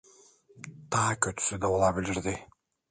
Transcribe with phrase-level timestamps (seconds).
[0.91, 2.47] Daha kötüsü de olabilirdi.